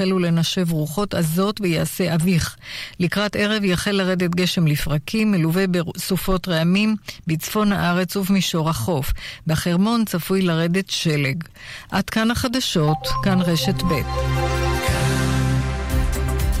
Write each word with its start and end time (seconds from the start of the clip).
יחלו 0.00 0.18
לנשב 0.18 0.72
רוחות 0.72 1.14
עזות 1.14 1.60
ויעשה 1.60 2.14
אביך. 2.14 2.56
לקראת 3.00 3.36
ערב 3.36 3.64
יחל 3.64 3.90
לרדת 3.90 4.30
גשם 4.30 4.66
לפרקים, 4.66 5.30
מלווה 5.30 5.66
בסופות 5.66 6.48
רעמים 6.48 6.96
בצפון 7.26 7.72
הארץ 7.72 8.16
ובמישור 8.16 8.70
החוף. 8.70 9.12
בחרמון 9.46 10.04
צפוי 10.04 10.42
לרדת 10.42 10.90
שלג. 10.90 11.44
עד 11.90 12.10
כאן 12.10 12.30
החדשות, 12.30 12.98
כאן 13.22 13.40
רשת 13.40 13.82
ב'. 13.82 14.02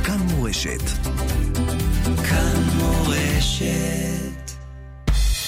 כאן 0.04 0.18
מורשת. 0.18 0.82
כאן 2.04 2.62
מורשת. 2.76 4.50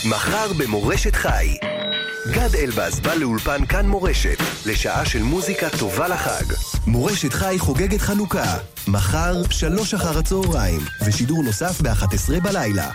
מחר 0.05 0.53
במורשת 0.59 1.15
חי. 1.15 1.82
גד 2.31 2.55
אלבז 2.55 3.01
בא 3.01 3.15
לאולפן 3.15 3.67
כאן 3.67 3.87
מורשת, 3.89 4.37
לשעה 4.67 5.05
של 5.05 5.23
מוזיקה 5.23 5.67
טובה 5.79 6.09
לחג. 6.09 6.45
מורשת 6.87 7.33
חי 7.33 7.57
חוגגת 7.59 8.01
חנוכה, 8.01 8.59
מחר, 8.89 9.43
שלוש 9.51 9.95
אחר 9.95 10.19
הצהריים, 10.19 10.81
ושידור 11.07 11.43
נוסף 11.43 11.81
ב-11 11.81 12.41
בלילה. 12.43 12.91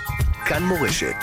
כאן 0.45 0.63
מורשת. 0.63 1.15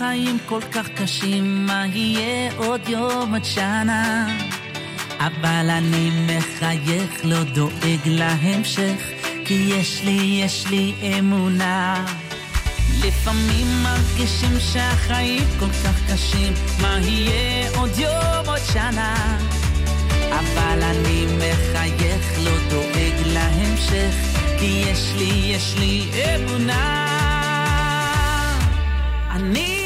שהחיים 0.00 0.38
כל 0.46 0.60
כך 0.72 0.88
קשים, 0.88 1.66
מה 1.66 1.86
יהיה 1.86 2.52
עוד 2.56 2.88
יום 2.88 3.34
עד 3.34 3.44
שנה? 3.44 4.26
אבל 5.18 5.70
אני 5.70 6.10
מחייך, 6.26 7.24
לא 7.24 7.44
דואג 7.44 8.00
להמשך, 8.06 9.10
כי 9.44 9.54
יש 9.54 10.02
לי, 10.04 10.40
יש 10.44 10.66
לי 10.70 10.94
אמונה. 11.18 12.06
לפעמים 13.04 13.66
מרגישים 13.82 14.60
שהחיים 14.72 15.44
כל 15.58 15.70
כך 15.84 16.12
קשים, 16.12 16.52
מה 16.82 16.98
יהיה 17.00 17.70
עוד 17.76 17.98
יום 17.98 18.46
עוד 18.46 18.60
שנה? 18.72 19.38
אבל 20.28 20.82
אני 20.82 21.26
מחייך, 21.36 22.38
לא 22.44 22.52
דואג 22.70 23.26
להמשך, 23.26 24.14
כי 24.58 24.84
יש 24.86 25.12
לי, 25.18 25.52
יש 25.54 25.74
לי 25.78 26.10
אמונה. 26.36 27.06
אני 29.30 29.79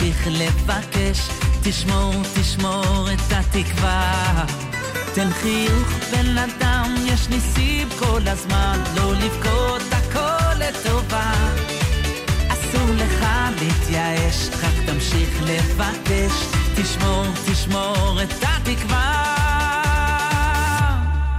תמשיך 0.00 0.28
לבקש, 0.30 1.28
תשמור, 1.62 2.14
תשמור 2.34 3.08
את 3.12 3.32
התקווה. 3.32 4.44
תן 5.14 5.30
חיוך 5.30 5.88
בן 6.12 6.38
אדם, 6.38 6.94
יש 7.06 7.28
ניסים 7.28 7.88
כל 7.98 8.20
הזמן, 8.26 8.78
לא 8.96 9.14
לבכות, 9.14 9.82
הכל 9.92 10.58
לטובה. 10.58 11.32
אסור 12.48 12.90
לך 12.96 13.26
להתייאש, 13.60 14.48
רק 14.48 14.86
תמשיך 14.86 15.42
לבקש, 15.42 16.32
תשמור, 16.76 17.24
תשמור 17.52 18.22
את 18.22 18.44
התקווה. 18.44 19.34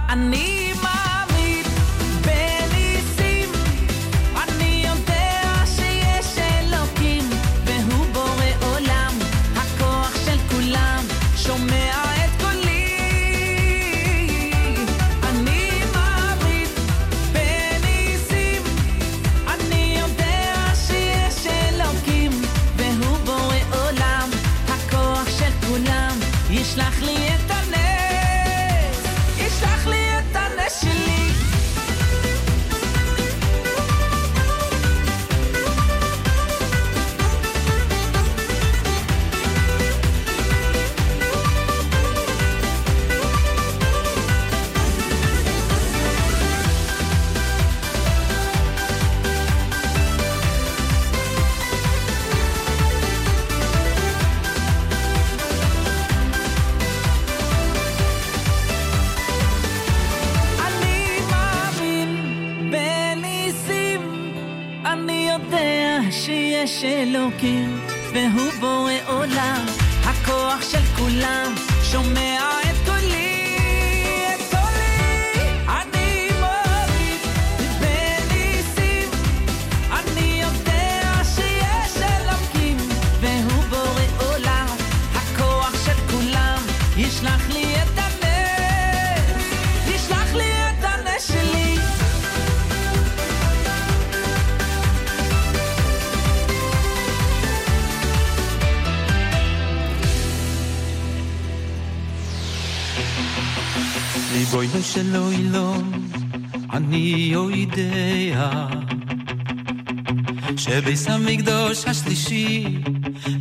אני 0.08 0.61
אלוקים, 67.12 67.80
והוא 68.12 68.52
בורא 68.60 68.92
עולם, 69.06 69.66
הכוח 70.04 70.62
של 70.70 70.84
כולם, 70.96 71.54
שומע 71.82 72.40
את 72.60 72.71
ריבונו 104.52 104.82
של 104.82 105.16
עולם, 105.16 105.90
אני 106.72 107.28
יודע 107.32 108.68
שביס 110.56 111.08
המקדוש 111.08 111.84
השלישי 111.86 112.64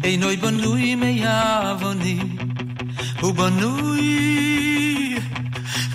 אינו 0.03 0.27
בנוי 0.41 0.95
מעווני, 0.95 2.19
הוא 3.21 3.33
בנוי 3.33 4.01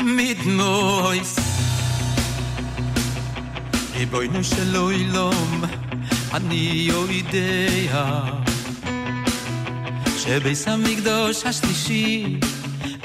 מדמויס. 0.00 1.36
ריבונו 3.96 4.44
של 4.44 4.76
עולם, 4.76 5.64
אני 6.34 6.88
יודע 6.90 8.04
שביס 10.19 10.69
המקדוש 10.69 11.46
השלישי 11.46 12.38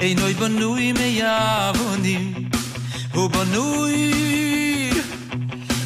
אינו 0.02 0.22
בנוי 0.38 0.92
מיבונים, 0.92 2.32
הוא 3.14 3.30
בנוי 3.30 4.10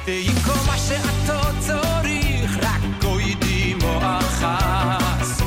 ועם 0.07 0.37
כל 0.45 0.61
מה 0.67 0.77
שאתה 0.79 1.41
צריך, 1.59 2.59
רק 2.63 2.81
גוידים 3.03 3.79
או 3.83 3.99
אחס. 4.03 5.41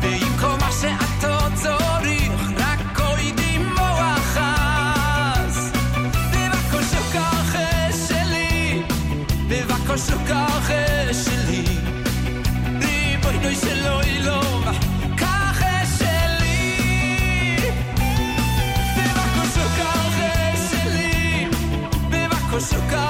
ועם 0.00 0.38
כל 0.40 0.56
מה 0.60 0.70
שאתה 0.80 1.38
צריך, 1.54 2.32
רק 2.56 2.80
גוידים 2.96 3.72
או 3.78 4.00
אחס. 4.16 5.70
בבקשה 6.32 7.00
ככה 7.14 7.92
שלי, 8.08 8.82
בבקשה 9.48 10.16
ככה 10.28 11.14
שלי. 11.24 11.87
Su 22.60 22.74
so 22.74 23.07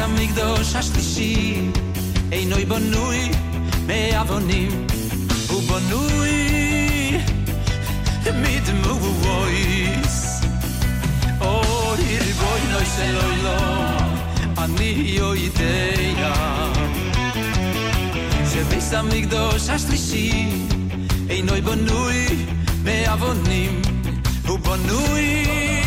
המקדוש 0.00 0.74
השלישי 0.74 1.70
אינוי 2.32 2.64
בנוי 2.64 3.30
מאבונים, 3.86 4.86
הוא 5.48 5.62
בנוי 5.62 6.58
מדמויס. 8.42 10.40
אוי 11.40 12.18
ריבוי 12.18 12.60
נוי 12.72 12.84
של 12.96 13.16
אוילום, 13.16 14.14
אני 14.58 15.16
יודע 15.18 16.34
שביס 18.52 18.92
המקדוש 18.92 19.68
השלישי 19.68 20.48
אינוי 21.30 21.60
בנוי 21.60 22.26
מאבונים, 22.84 23.82
הוא 24.46 24.58
בנוי 24.58 25.77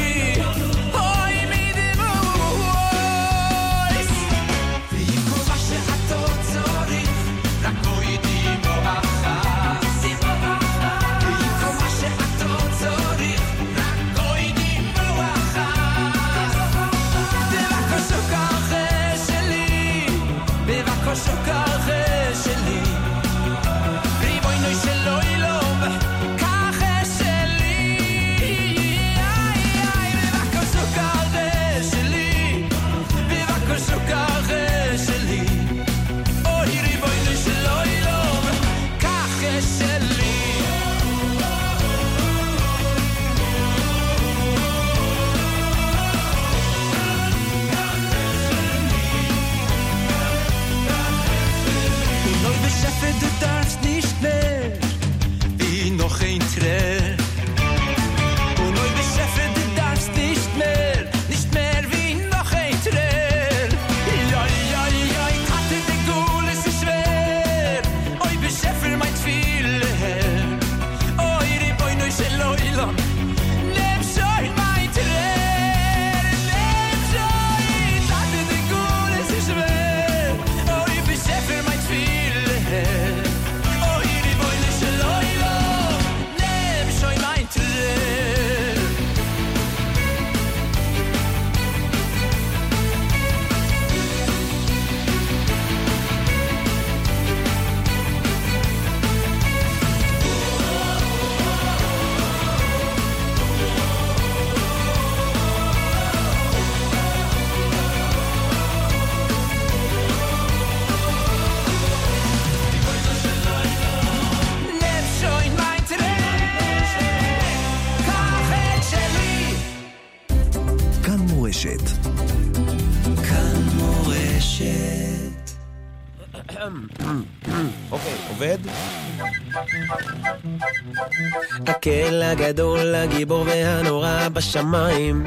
הגדול, 132.32 132.96
הגיבור 132.96 133.46
והנורא 133.48 134.28
בשמיים 134.34 135.24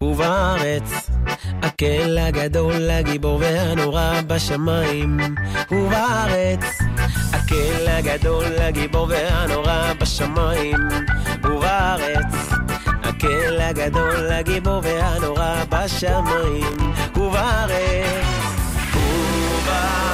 ובארץ. 0.00 1.10
הקל 1.62 2.18
הגדול, 2.18 2.90
הגיבור 2.90 3.38
והנורא 3.40 4.20
בשמיים 4.26 5.20
ובארץ. 5.70 6.64
הקל 7.32 7.88
הגדול, 7.88 8.58
הגיבור 8.58 9.06
והנורא 9.10 9.92
בשמיים 10.00 10.88
ובארץ. 11.44 12.34
הקל 13.02 13.60
הגדול, 13.60 14.32
הגיבור 14.32 14.80
והנורא 14.82 15.64
בשמיים 15.70 16.76
ובארץ. 17.16 18.24
ובארץ. 18.94 20.04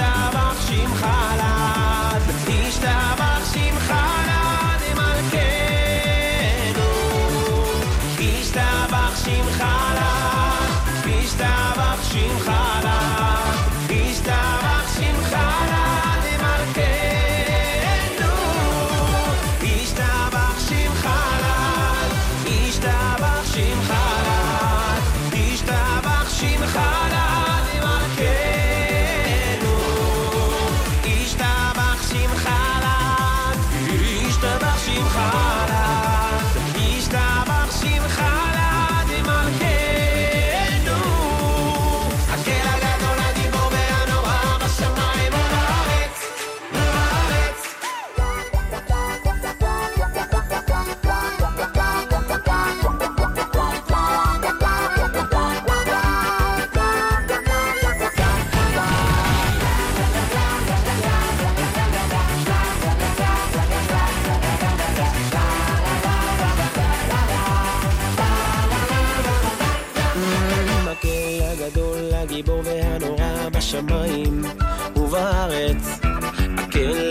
טבח 0.00 0.60
שמחלה 0.68 1.79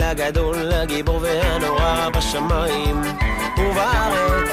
הגדול, 0.09 0.71
הגיבור 0.71 1.19
והנורא 1.21 2.09
בשמיים 2.09 3.01
ובארץ. 3.57 4.49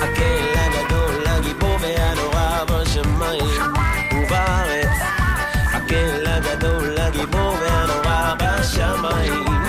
הקל 0.00 0.54
הגדול, 0.56 1.26
הגיבור 1.26 1.76
והנורא 1.80 2.64
בשמיים 2.64 3.72
ובארץ. 4.12 4.88
הקל 5.72 6.26
הגדול, 6.26 6.98
הגיבור 6.98 7.56
והנורא 7.60 8.34
בשמיים 8.38 9.61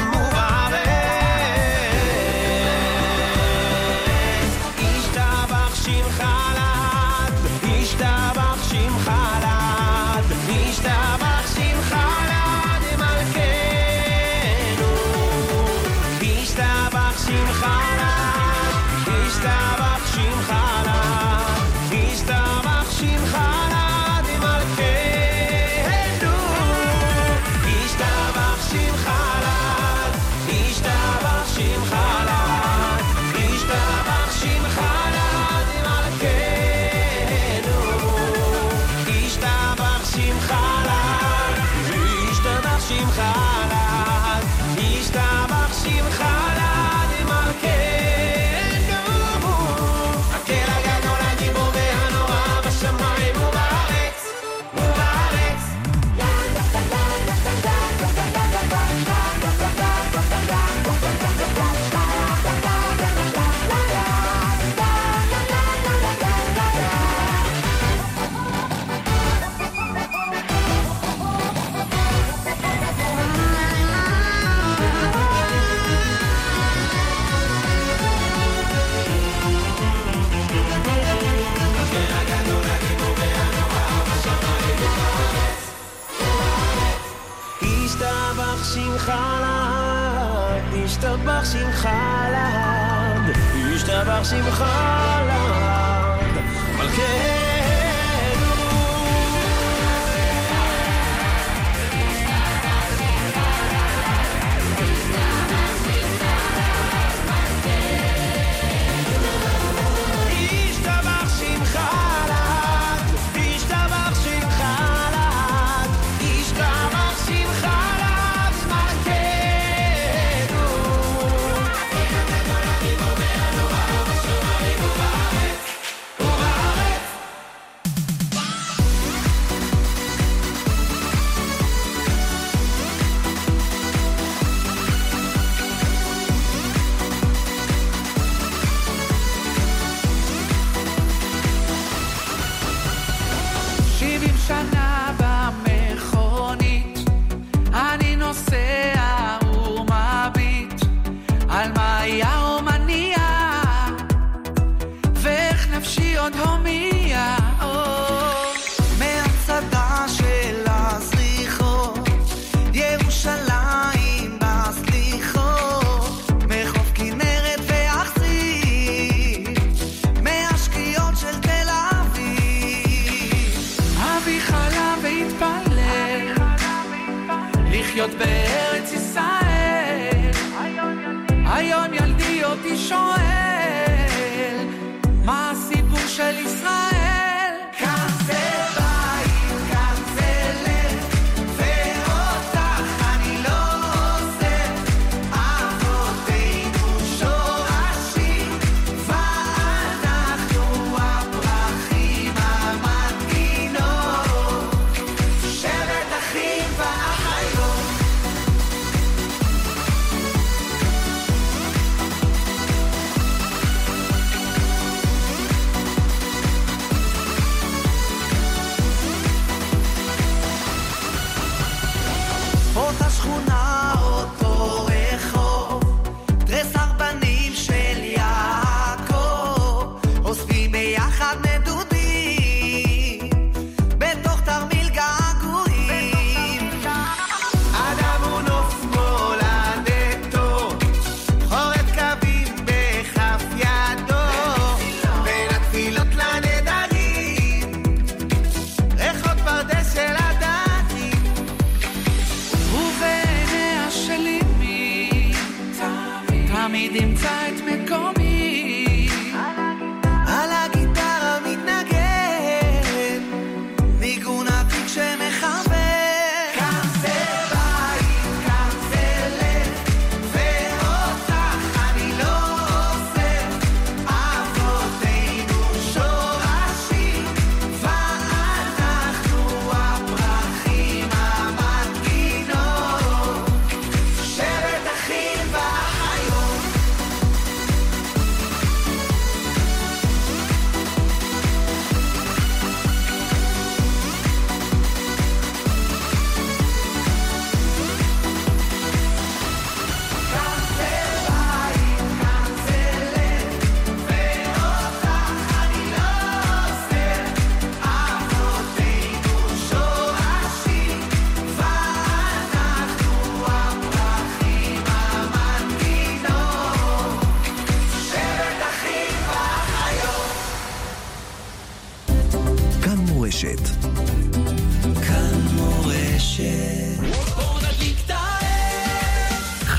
ישתבח 94.24 95.03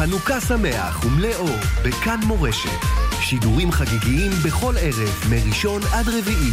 חנוכה 0.05 0.41
שמח 0.41 1.05
ומלא 1.05 1.35
אור 1.35 1.57
בכאן 1.85 2.21
מורשת. 2.27 2.81
שידורים 3.21 3.73
חגיגיים 3.73 4.33
בכל 4.45 4.75
ערב, 4.81 5.25
מראשון 5.31 5.83
עד 5.93 6.09
רביעי. 6.09 6.53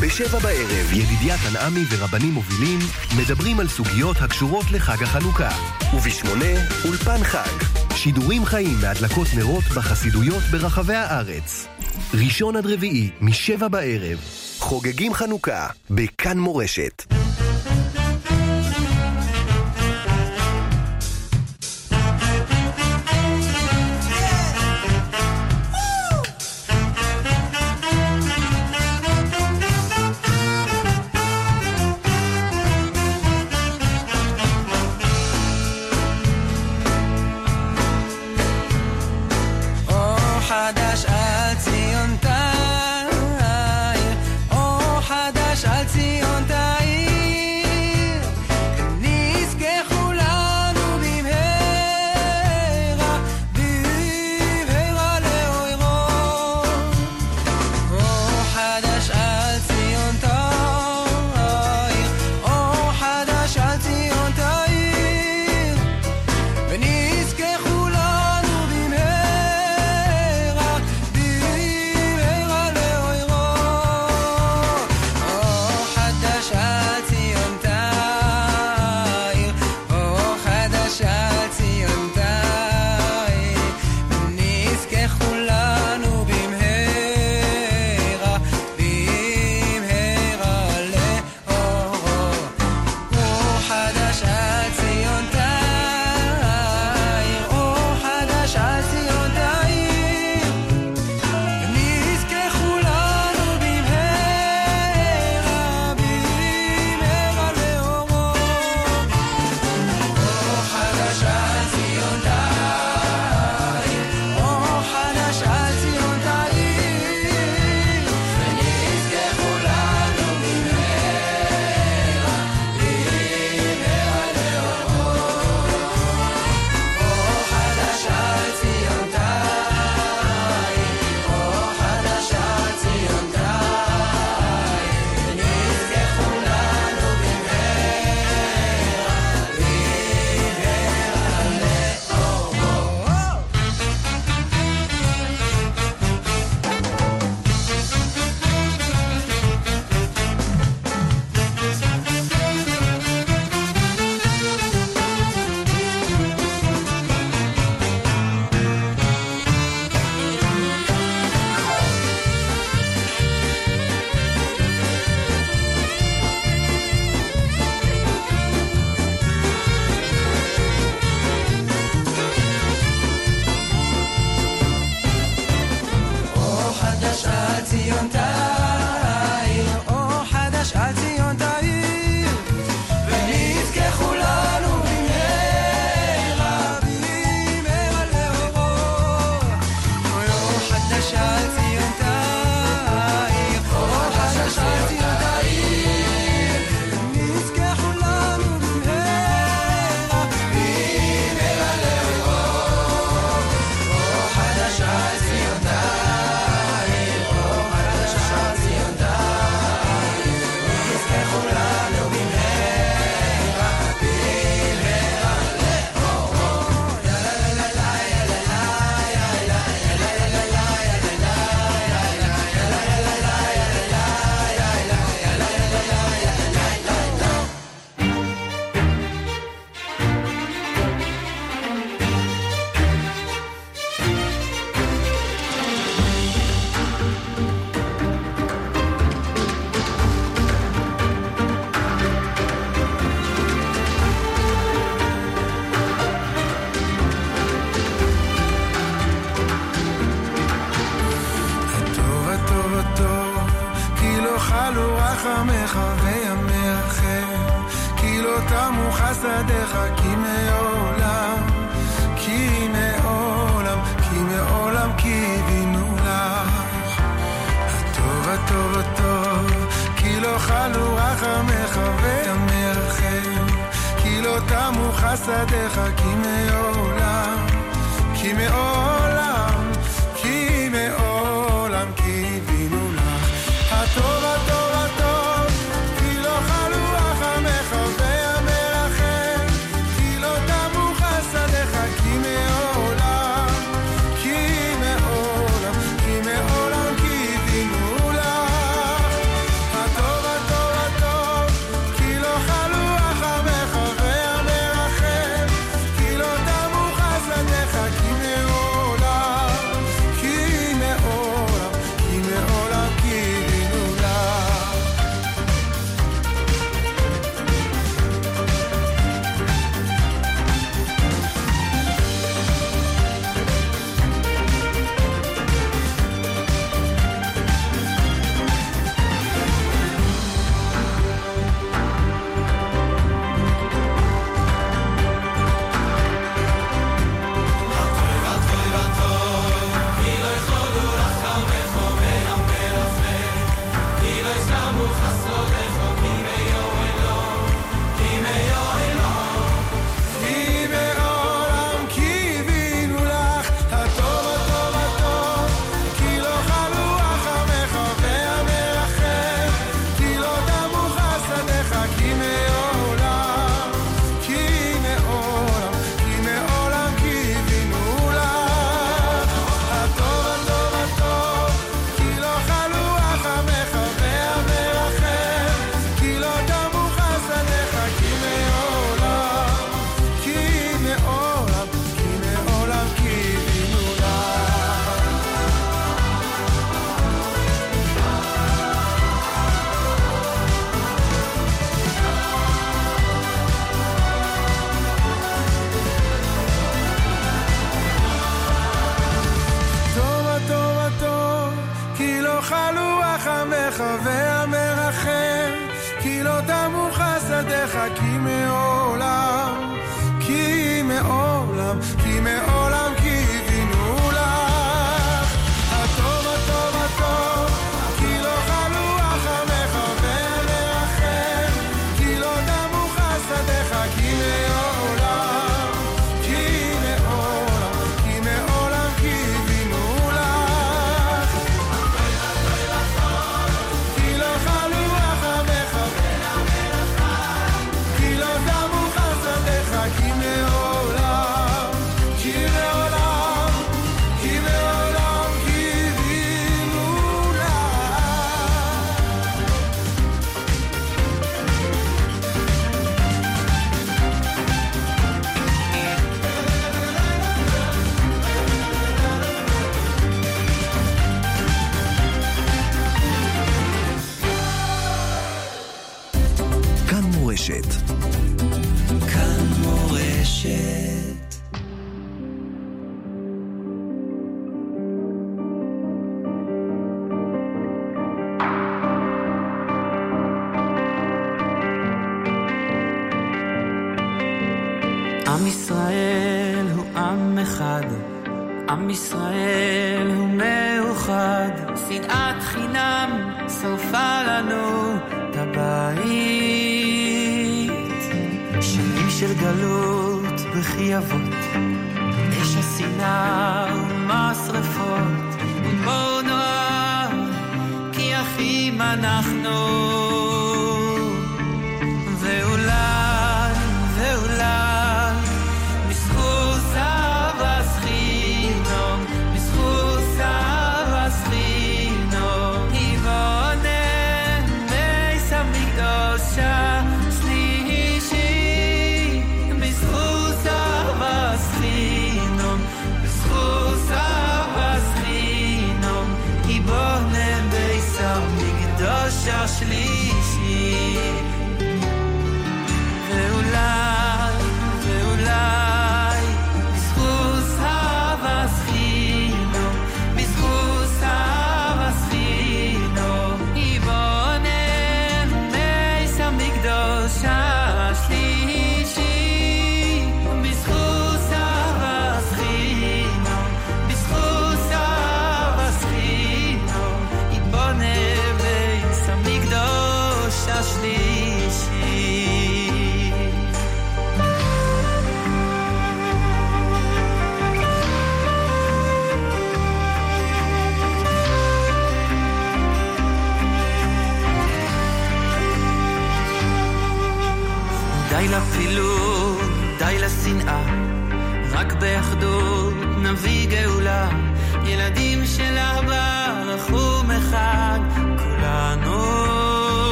בשבע 0.00 0.38
בערב, 0.38 0.92
ידידיה 0.92 1.36
תנעמי 1.38 1.84
ורבנים 1.90 2.32
מובילים 2.32 2.78
מדברים 3.16 3.60
על 3.60 3.68
סוגיות 3.68 4.16
הקשורות 4.20 4.64
לחג 4.72 5.02
החנוכה. 5.02 5.50
ובשמונה, 5.94 6.54
אולפן 6.84 7.24
חג. 7.24 7.64
שידורים 7.96 8.44
חיים 8.44 8.76
מהדלקות 8.80 9.28
נרות 9.36 9.64
בחסידויות 9.64 10.42
ברחבי 10.50 10.94
הארץ. 10.94 11.66
ראשון 12.14 12.56
עד 12.56 12.66
רביעי, 12.66 13.10
משבע 13.20 13.68
בערב. 13.68 14.18
חוגגים 14.58 15.14
חנוכה, 15.14 15.66
בכאן 15.90 16.38
מורשת. 16.38 17.21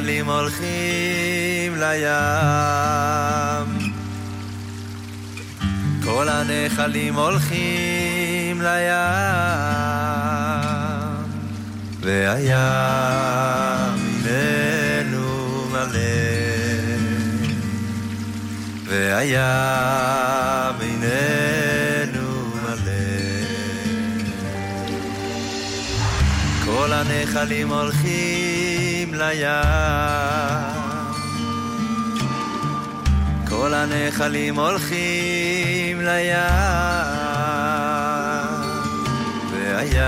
גלים 0.00 0.28
הולכים 0.28 1.76
לים. 1.76 2.10
כל 6.04 6.28
הנחלים 6.28 7.14
הולכים 7.14 8.62
לים, 8.62 8.94
והים 12.00 12.56
ממנו 13.96 15.66
מלא, 15.70 15.98
והים 18.88 19.40
ממנו 20.80 22.52
מלא. 22.62 23.10
כל 26.64 26.92
הנחלים 26.92 27.68
הולכים 27.72 28.29
לים. 29.20 30.80
כל 33.48 33.74
הנחלים 33.74 34.58
הולכים 34.58 36.00
לים, 36.00 36.36
והים 39.52 40.00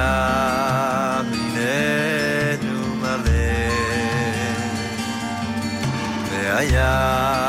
הנה 1.33 2.57
מלא, 3.01 3.23
והים 6.31 7.42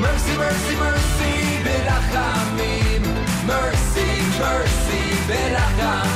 Mercy, 0.00 0.36
mercy, 0.36 0.74
mercy. 0.76 1.06
Mercy. 3.46 4.06
Mercy, 4.38 6.15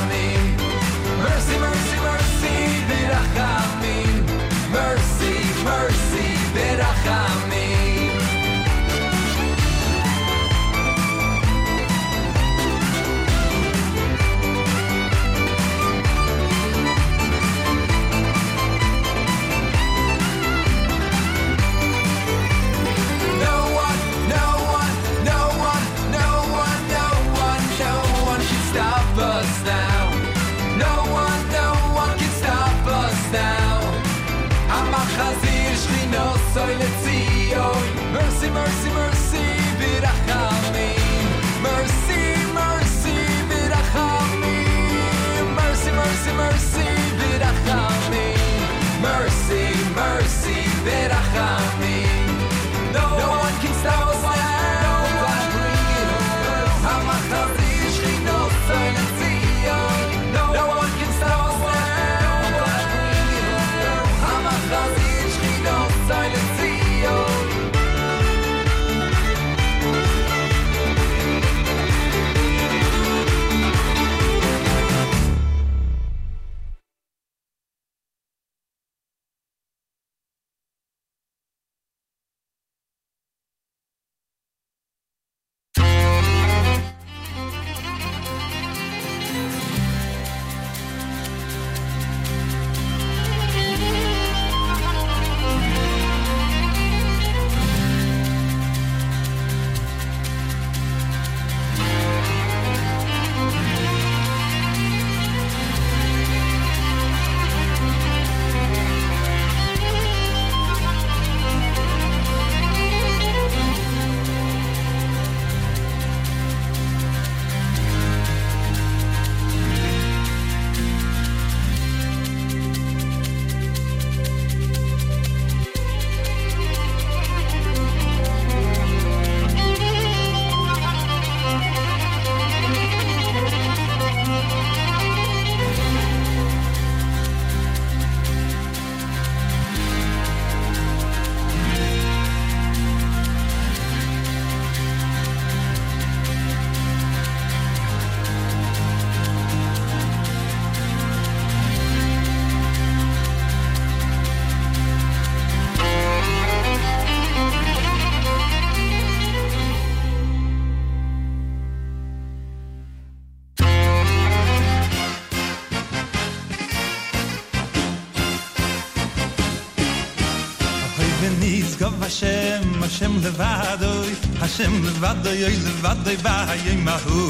השם, 173.00 173.00
השם 173.00 173.16
לבדוי, 173.22 174.14
השם 174.40 174.84
לבדוי, 174.84 175.44
אוי 175.44 175.56
לבדוי, 175.56 176.16
באי 176.16 176.76
מהו. 176.76 177.28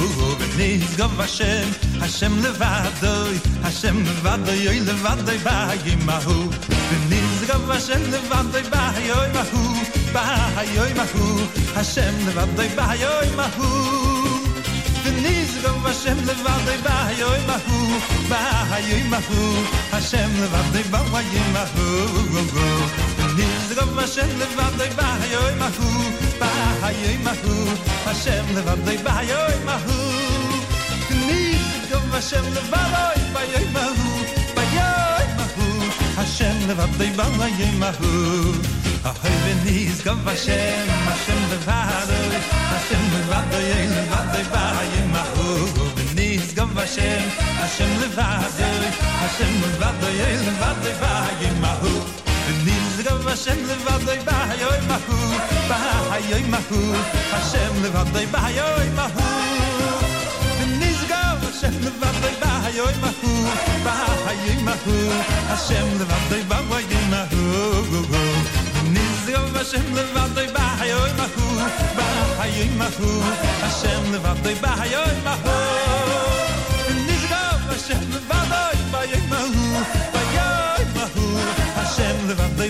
ונשגב 0.56 1.20
השם, 1.20 1.68
השם 2.00 2.38
לבדוי, 2.38 3.38
השם 3.62 4.04
לבדוי, 4.04 4.68
אוי 4.68 4.80
לבדוי, 4.80 5.38
באי 5.38 5.96
מהו. 6.04 6.50
ונשגב 6.90 7.70
השם 7.70 8.00
לבדוי, 8.10 8.62
באי 8.62 9.12
אוי 9.12 9.28
מהו, 9.32 9.74
באי 10.12 10.78
אוי 10.78 10.92
מהו, 10.92 11.38
השם 11.76 12.14
לבדוי, 12.26 12.68
באי 12.68 13.06
אוי 13.06 13.36
מהו. 13.36 14.26
ונשגב 15.04 15.86
השם 15.86 16.16
לבדוי, 16.18 16.76
באי 16.82 17.22
אוי 17.22 17.38
מהו, 17.46 17.98
באי 18.28 18.92
אוי 18.92 19.02
מהו, 19.02 19.62
השם 19.92 20.28
לבדוי, 20.42 20.82
באי 20.82 21.40
מהו. 21.52 23.19
Nis 23.37 23.69
gof 23.77 23.91
ma 23.95 24.05
shem 24.13 24.31
levad 24.39 24.73
doy 24.79 24.91
ba 24.99 25.07
yoy 25.33 25.53
ma 25.61 25.69
hu 25.77 25.89
ba 26.41 26.49
yoy 27.01 27.17
ma 27.25 27.33
hu 27.41 27.53
ma 28.05 28.13
shem 28.23 28.45
levad 28.55 28.79
doy 28.85 28.97
ba 29.05 29.13
yoy 29.31 29.55
ma 29.67 29.75
hu 29.85 29.97
Nis 31.27 31.83
gof 31.91 32.03
ma 32.11 32.19
shem 32.29 32.45
levad 32.55 32.85
doy 32.95 33.21
ba 33.33 33.41
yoy 33.53 33.65
ma 33.75 33.85
hu 33.97 34.09
ba 34.55 34.63
yoy 34.77 35.25
ma 35.37 35.45
hu 35.55 35.67
ma 36.17 36.23
shem 36.35 36.57
levad 36.69 36.91
doy 36.99 37.11
ba 37.17 37.25
yoy 37.59 37.73
ma 37.81 37.91
hu 37.99 38.11
a 39.09 39.11
hoy 39.21 39.35
ben 39.43 39.59
nis 39.65 39.99
gof 40.05 40.19
ma 40.25 40.33
shem 40.45 40.87
ma 41.05 41.13
shem 41.25 41.41
levad 41.51 42.01
טוב 53.11 53.27
השם 53.27 53.65
לבדוי 53.67 54.19
בהיוי 54.25 54.77
מהו, 54.87 55.17
בהיוי 55.69 56.43
מהו, 56.43 56.93
השם 57.31 57.83
לבדוי 57.83 58.25
בהיוי 58.25 58.89
מהו. 58.95 59.09
ונשגב 60.61 61.37
השם 61.49 61.73
לבדוי 61.81 62.31
בהיוי 62.41 62.93
מהו, 63.01 63.45
בהיוי 63.83 64.63
מהו, 64.63 65.11
השם 65.49 65.87
לבדוי 65.99 66.43
בבוידי 66.43 66.95
מהו. 67.09 67.83
ונשגב 68.83 69.57
השם 69.57 69.95
לבדוי 69.95 70.47
בהיוי 70.47 71.09
מהו, 71.17 71.57
בהיוי 71.95 72.69
מהו, 72.77 73.21
השם 73.63 74.13
לבדוי 74.13 74.55
בהיוי 74.55 75.21
מהו. 75.23 75.91
השם 77.71 78.11
לבדוי 78.11 78.75
ביי 78.91 79.21
מהו, 79.29 79.81
ביי 80.13 80.85
מהו, 80.95 81.39
השם 81.75 82.15
לבדוי 82.29 82.69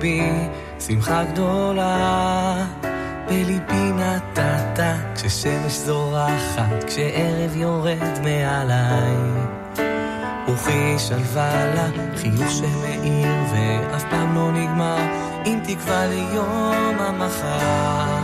בליבי, 0.00 0.48
שמחה 0.78 1.24
גדולה. 1.24 2.64
בליבי 3.26 3.92
נתת, 3.92 4.82
כששמש 5.14 5.72
זורחת, 5.72 6.84
כשערב 6.86 7.56
יורד 7.56 8.18
מעליי. 8.22 9.16
רוחי 10.46 10.98
שלווה 10.98 11.74
לה, 11.74 11.88
חיוך 12.16 12.50
שמאיר 12.50 13.28
ואף 13.52 14.04
פעם 14.10 14.34
לא 14.34 14.50
נגמר, 14.52 14.98
עם 15.44 15.60
תקווה 15.64 16.06
ליום 16.06 16.96
המחר. 16.98 18.18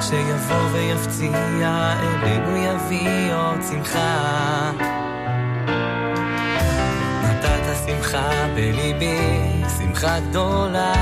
שיבוא 0.00 0.56
ויפציע, 0.72 1.94
אלינו 2.00 2.56
יביא 2.56 3.34
עוד 3.34 3.60
שמחה. 3.70 4.70
נתת 7.22 7.76
שמחה 7.86 8.30
בליבי, 8.54 9.55
שמחה 9.96 10.20
גדולה. 10.20 10.92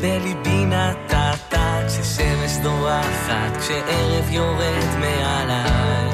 בליבי 0.00 0.64
נתת, 0.66 1.58
כששמש 1.86 2.50
זורחת, 2.62 3.56
כשערב 3.60 4.30
יורד 4.30 4.98
מעליי. 5.00 6.10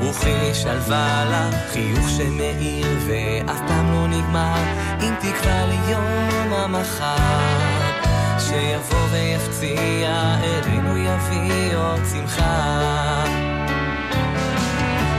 רוחי 0.00 0.54
שלווה 0.54 1.24
לה, 1.30 1.50
חיוך 1.72 2.08
שמאיר 2.08 2.86
ואף 3.06 3.60
פעם 3.68 3.92
לא 3.92 4.06
נגמר, 4.06 4.62
עם 5.00 5.14
תקווה 5.20 5.66
ליום 5.66 6.52
המחר. 6.52 7.16
שיבוא 8.38 9.06
ויפציע, 9.10 10.36
אלינו 10.44 10.96
יביא 10.96 11.76
עוד 11.76 12.00
שמחה. 12.12 13.24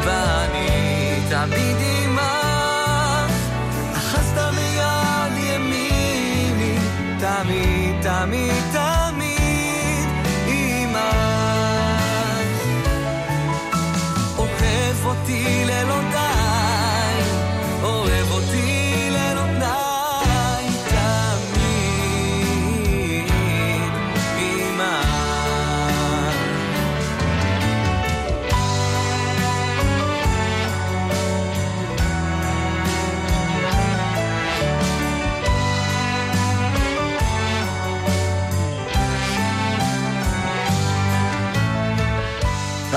ואני 0.04 1.20
תמיד 1.30 2.05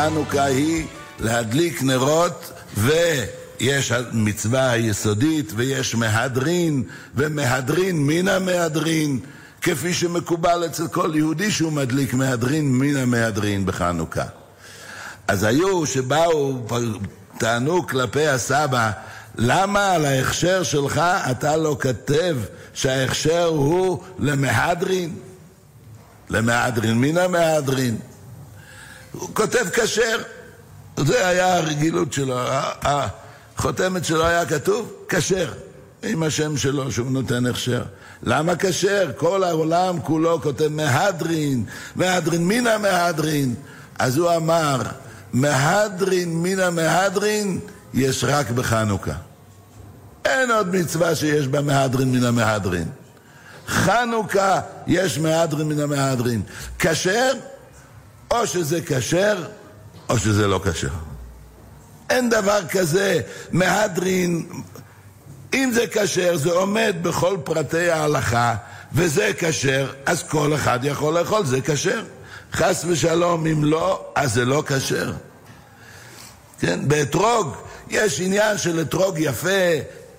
חנוכה 0.09 0.45
היא 0.45 0.87
להדליק 1.21 1.83
נרות 1.83 2.53
ויש 2.77 3.93
המצווה 3.93 4.71
היסודית 4.71 5.53
ויש 5.57 5.95
מהדרין 5.95 6.83
ומהדרין 7.15 8.07
מן 8.07 8.29
המהדרין 8.29 9.21
כפי 9.63 9.95
שמקובל 9.95 10.67
אצל 10.67 10.89
כל 10.89 11.13
יהודי 11.15 11.51
שהוא 11.51 11.73
מדליק 11.73 12.15
מהדרין 12.15 12.73
מן 12.73 12.97
המהדרין 12.97 13.67
בחנוכה. 13.67 14.25
אז 15.29 15.45
היו 15.45 15.87
שבאו, 15.87 16.67
טענו 17.39 17.87
כלפי 17.87 18.27
הסבא, 18.27 18.91
למה 19.39 19.93
על 19.93 20.05
ההכשר 20.05 20.63
שלך 20.63 20.99
אתה 21.31 21.57
לא 21.57 21.77
כתב 21.81 22.37
שההכשר 22.75 23.45
הוא 23.45 24.03
למהדרין? 24.19 25.15
למהדרין, 26.31 26.99
מן 26.99 27.19
המהדרין. 27.19 27.97
הוא 29.13 29.29
כותב 29.35 29.67
כשר. 29.73 30.23
זה 30.97 31.29
היה 31.29 31.57
הרגילות 31.57 32.13
שלו. 32.13 32.39
החותמת 32.83 34.05
שלו 34.05 34.27
היה 34.27 34.47
כתוב 34.47 34.93
כשר, 35.09 35.53
עם 36.03 36.23
השם 36.23 36.57
שלו 36.57 36.93
שהוא 36.93 37.11
נותן 37.11 37.47
הכשר. 37.47 37.83
למה 38.23 38.57
כשר? 38.57 39.11
כל 39.17 39.45
העולם 39.45 40.01
כולו 40.01 40.43
כותב 40.43 40.69
מהדרין, 40.69 41.65
מהדרין 41.97 42.49
מן 42.49 42.67
המהדרין. 42.67 43.55
אז 43.99 44.17
הוא 44.17 44.37
אמר, 44.37 44.77
מהדרין 45.33 46.43
מן 46.43 46.61
המהדרין 46.61 47.61
יש 47.95 48.25
רק 48.25 48.51
בחנוכה. 48.51 49.13
אין 50.25 50.51
עוד 50.51 50.77
מצווה 50.77 51.15
שיש 51.15 51.49
בה 51.49 51.61
מהדרין 51.61 52.13
מן 52.13 52.25
המהדרין. 52.25 52.89
חנוכה 53.69 54.61
יש 54.87 55.19
מהדרין 55.19 55.69
מן 55.69 55.81
המהדרין. 55.81 56.43
כשר, 56.79 57.33
או 58.31 58.47
שזה 58.47 58.81
כשר, 58.87 59.45
או 60.09 60.19
שזה 60.19 60.47
לא 60.47 60.61
כשר. 60.65 60.89
אין 62.11 62.31
דבר 62.31 62.61
כזה, 62.71 63.21
מהדרין, 63.53 64.49
אם 65.55 65.71
זה 65.75 65.87
כשר, 65.87 66.37
זה 66.37 66.53
עומד 66.53 66.97
בכל 67.03 67.37
פרטי 67.45 67.91
ההלכה, 67.91 68.55
וזה 68.93 69.31
כשר, 69.39 69.93
אז 70.07 70.23
כל 70.23 70.55
אחד 70.55 70.79
יכול 70.83 71.19
לאכול, 71.19 71.45
זה 71.45 71.61
כשר. 71.61 72.03
חס 72.53 72.85
ושלום, 72.89 73.47
אם 73.47 73.65
לא, 73.65 74.05
אז 74.15 74.35
זה 74.35 74.45
לא 74.45 74.63
כשר. 74.67 75.13
כן, 76.61 76.89
באתרוג 76.89 77.57
יש 77.91 78.21
עניין 78.21 78.59
של 78.59 78.81
אתרוג 78.81 79.19
יפה, 79.19 79.71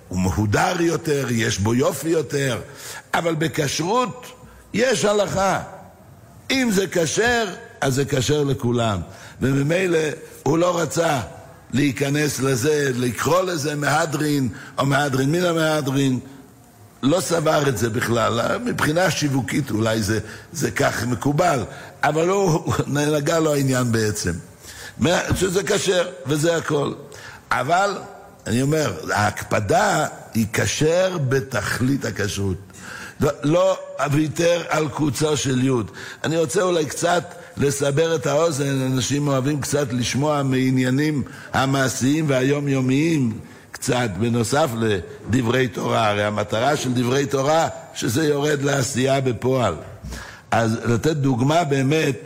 הוא 0.08 0.18
מהודר 0.18 0.76
יותר, 0.80 1.26
יש 1.30 1.58
בו 1.58 1.74
יופי 1.74 2.08
יותר, 2.08 2.60
אבל 3.14 3.34
בכשרות 3.34 4.26
יש 4.74 5.04
הלכה. 5.04 5.60
אם 6.50 6.70
זה 6.72 6.86
כשר, 6.86 7.44
אז 7.80 7.94
זה 7.94 8.04
כשר 8.04 8.44
לכולם. 8.44 9.00
וממילא 9.40 9.98
הוא 10.42 10.58
לא 10.58 10.80
רצה 10.80 11.20
להיכנס 11.72 12.40
לזה, 12.40 12.90
לקרוא 12.94 13.42
לזה 13.42 13.74
מהדרין 13.74 14.48
או 14.78 14.86
מהדרין 14.86 15.32
מן 15.32 15.44
המהדרין. 15.44 16.20
לא 17.02 17.20
סבר 17.20 17.68
את 17.68 17.78
זה 17.78 17.90
בכלל, 17.90 18.58
מבחינה 18.64 19.10
שיווקית 19.10 19.70
אולי 19.70 20.02
זה, 20.02 20.20
זה 20.52 20.70
כך 20.70 21.04
מקובל, 21.04 21.64
אבל 22.02 22.28
הוא 22.28 22.74
נגע 22.86 23.38
לו 23.38 23.54
העניין 23.54 23.92
בעצם. 23.92 24.32
שזה 25.34 25.62
כשר, 25.62 26.08
וזה 26.26 26.56
הכל. 26.56 26.92
אבל, 27.50 27.98
אני 28.46 28.62
אומר, 28.62 28.94
ההקפדה 29.12 30.06
היא 30.34 30.46
כשר 30.52 31.18
בתכלית 31.28 32.04
הכשרות. 32.04 32.56
לא, 33.20 33.30
לא 33.42 33.78
ויתר 34.12 34.62
על 34.68 34.88
קוצו 34.88 35.36
של 35.36 35.64
יוד. 35.64 35.90
אני 36.24 36.36
רוצה 36.36 36.62
אולי 36.62 36.86
קצת 36.86 37.34
לסבר 37.56 38.14
את 38.14 38.26
האוזן, 38.26 38.80
אנשים 38.92 39.28
אוהבים 39.28 39.60
קצת 39.60 39.92
לשמוע 39.92 40.42
מעניינים 40.42 41.22
המעשיים 41.52 42.24
והיומיומיים 42.28 43.38
קצת, 43.72 44.10
בנוסף 44.18 44.70
לדברי 44.76 45.68
תורה. 45.68 46.08
הרי 46.08 46.24
המטרה 46.24 46.76
של 46.76 46.92
דברי 46.92 47.26
תורה, 47.26 47.68
שזה 47.94 48.26
יורד 48.26 48.62
לעשייה 48.62 49.20
בפועל. 49.20 49.74
אז 50.50 50.78
לתת 50.84 51.16
דוגמה 51.16 51.64
באמת, 51.64 52.16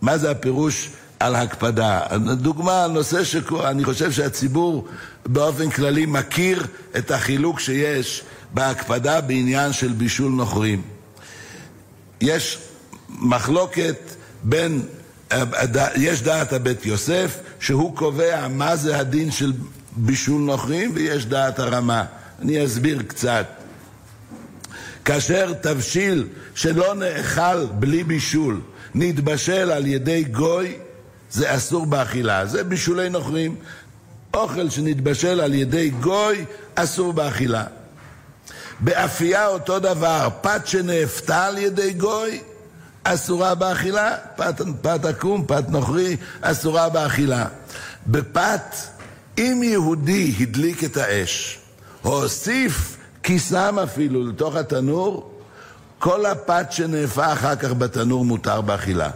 מה 0.00 0.18
זה 0.18 0.30
הפירוש 0.30 0.90
על 1.20 1.34
הקפדה. 1.34 2.00
דוגמה, 2.36 2.86
נושא 2.86 3.24
שאני 3.24 3.84
חושב 3.84 4.12
שהציבור 4.12 4.88
באופן 5.26 5.70
כללי 5.70 6.06
מכיר 6.06 6.66
את 6.96 7.10
החילוק 7.10 7.60
שיש 7.60 8.22
בהקפדה 8.54 9.20
בעניין 9.20 9.72
של 9.72 9.88
בישול 9.88 10.32
נוכרים. 10.32 10.82
יש 12.20 12.58
מחלוקת 13.08 13.96
בין, 14.42 14.82
יש 15.94 16.22
דעת 16.22 16.52
הבית 16.52 16.86
יוסף, 16.86 17.38
שהוא 17.60 17.96
קובע 17.96 18.48
מה 18.48 18.76
זה 18.76 18.98
הדין 18.98 19.30
של 19.30 19.52
בישול 19.96 20.40
נוכרים, 20.42 20.90
ויש 20.94 21.26
דעת 21.26 21.58
הרמה. 21.58 22.04
אני 22.42 22.64
אסביר 22.64 23.02
קצת. 23.06 23.46
כאשר 25.04 25.52
תבשיל 25.52 26.26
שלא 26.54 26.94
נאכל 26.94 27.66
בלי 27.66 28.04
בישול 28.04 28.60
נתבשל 28.94 29.70
על 29.70 29.86
ידי 29.86 30.24
גוי, 30.24 30.76
זה 31.30 31.54
אסור 31.56 31.86
באכילה. 31.86 32.46
זה 32.46 32.64
בישולי 32.64 33.08
נוכרים. 33.08 33.56
אוכל 34.34 34.70
שנתבשל 34.70 35.40
על 35.40 35.54
ידי 35.54 35.90
גוי, 35.90 36.44
אסור 36.74 37.12
באכילה. 37.12 37.64
באפייה 38.80 39.46
אותו 39.46 39.78
דבר, 39.78 40.28
פת 40.40 40.66
שנאפתה 40.66 41.46
על 41.46 41.58
ידי 41.58 41.92
גוי, 41.92 42.40
אסורה 43.04 43.54
באכילה, 43.54 44.16
פת, 44.36 44.60
פת 44.82 45.04
עקום, 45.04 45.44
פת 45.46 45.64
נוכרי, 45.68 46.16
אסורה 46.40 46.88
באכילה. 46.88 47.46
בפת, 48.06 48.74
אם 49.38 49.60
יהודי 49.64 50.34
הדליק 50.40 50.84
את 50.84 50.96
האש, 50.96 51.58
הוסיף 52.02 52.96
כיסם 53.22 53.78
אפילו 53.82 54.26
לתוך 54.26 54.56
התנור, 54.56 55.30
כל 55.98 56.26
הפת 56.26 56.66
שנאפה 56.70 57.32
אחר 57.32 57.56
כך 57.56 57.72
בתנור 57.72 58.24
מותר 58.24 58.60
באכילה. 58.60 59.10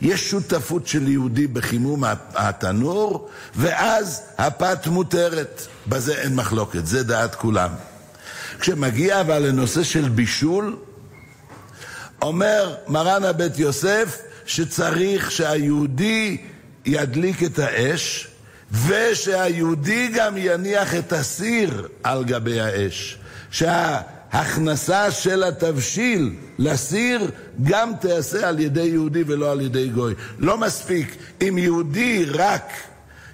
יש 0.00 0.30
שותפות 0.30 0.86
של 0.86 1.08
יהודי 1.08 1.46
בחימום 1.46 2.04
התנור, 2.34 3.28
ואז 3.56 4.22
הפת 4.38 4.86
מותרת. 4.86 5.66
בזה 5.86 6.14
אין 6.14 6.34
מחלוקת, 6.34 6.86
זה 6.86 7.02
דעת 7.02 7.34
כולם. 7.34 7.70
כשמגיע 8.60 9.20
אבל 9.20 9.38
לנושא 9.38 9.82
של 9.82 10.08
בישול, 10.08 10.76
אומר 12.22 12.74
מרן 12.88 13.24
הבית 13.24 13.58
יוסף 13.58 14.22
שצריך 14.46 15.30
שהיהודי 15.30 16.36
ידליק 16.86 17.42
את 17.42 17.58
האש, 17.58 18.28
ושהיהודי 18.86 20.08
גם 20.14 20.34
יניח 20.36 20.94
את 20.94 21.12
הסיר 21.12 21.88
על 22.02 22.24
גבי 22.24 22.60
האש. 22.60 23.18
שה... 23.50 24.00
הכנסה 24.32 25.10
של 25.10 25.42
התבשיל 25.42 26.34
לסיר 26.58 27.30
גם 27.62 27.92
תיעשה 28.00 28.48
על 28.48 28.60
ידי 28.60 28.82
יהודי 28.82 29.22
ולא 29.26 29.52
על 29.52 29.60
ידי 29.60 29.88
גוי. 29.88 30.14
לא 30.38 30.58
מספיק 30.58 31.16
אם 31.48 31.58
יהודי 31.58 32.24
רק 32.24 32.72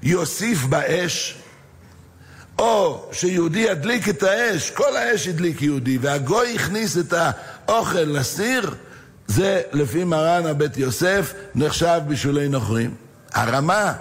יוסיף 0.02 0.64
באש, 0.64 1.36
או 2.58 3.08
שיהודי 3.12 3.58
ידליק 3.58 4.08
את 4.08 4.22
האש, 4.22 4.70
כל 4.70 4.96
האש 4.96 5.26
ידליק 5.26 5.62
יהודי, 5.62 5.98
והגוי 5.98 6.54
הכניס 6.54 6.98
את 6.98 7.14
האוכל 7.68 7.98
לסיר, 7.98 8.74
זה 9.26 9.60
לפי 9.72 10.04
מרן 10.04 10.46
הבית 10.46 10.76
יוסף 10.76 11.34
נחשב 11.54 12.00
בישולי 12.08 12.48
נוכרים. 12.48 12.94
הרמה 13.32 13.92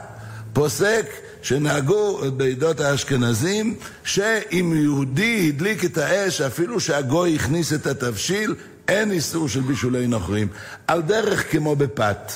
פוסק 0.54 1.06
שנהגו 1.42 2.20
בעדות 2.38 2.80
האשכנזים, 2.80 3.76
שאם 4.04 4.74
יהודי 4.76 5.52
הדליק 5.54 5.86
את 5.86 5.98
האש, 5.98 6.42
אפילו 6.42 6.80
שהגוי 6.80 7.36
הכניס 7.36 7.74
את 7.74 7.88
התבשיל, 7.88 8.56
אין 8.88 9.12
איסור 9.12 9.50
של 9.50 9.62
בישולי 9.62 10.08
נוכרים. 10.08 10.48
על 10.88 11.02
דרך 11.02 11.52
כמו 11.52 11.76
בפת. 11.76 12.32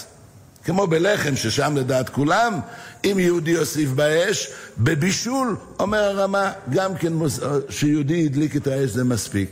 כמו 0.64 0.88
בלחם, 0.88 1.36
ששם 1.36 1.78
לדעת 1.78 2.10
כולם, 2.10 2.60
אם 3.06 3.20
יהודי 3.20 3.52
יוסיף 3.52 3.90
באש, 3.90 4.52
בבישול, 4.78 5.56
אומר 5.80 6.04
הרמה, 6.04 6.52
גם 6.70 6.96
כן 6.96 7.14
שיהודי 7.70 8.26
הדליק 8.26 8.56
את 8.56 8.68
האש 8.68 8.90
זה 8.90 9.04
מספיק. 9.04 9.50